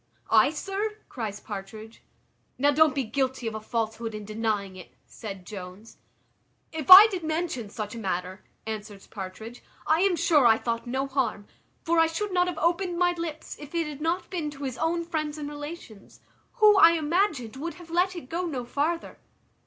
[0.31, 2.01] "I, sir?" cries Partridge.
[2.57, 5.97] "Now don't be guilty of a falsehood in denying it," said Jones.
[6.71, 11.05] "If I did mention such a matter," answers Partridge, "I am sure I thought no
[11.05, 11.45] harm;
[11.83, 14.79] for I should not have opened my lips, if it had not been to his
[14.79, 16.19] own friends and relations,
[16.53, 19.19] who, I imagined, would have let it go no farther."